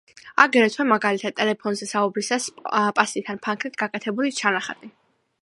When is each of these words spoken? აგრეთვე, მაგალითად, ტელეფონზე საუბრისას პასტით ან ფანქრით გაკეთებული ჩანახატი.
აგრეთვე, 0.43 0.85
მაგალითად, 0.91 1.35
ტელეფონზე 1.41 1.89
საუბრისას 1.91 2.49
პასტით 3.01 3.31
ან 3.35 3.43
ფანქრით 3.45 3.79
გაკეთებული 3.85 4.35
ჩანახატი. 4.41 4.93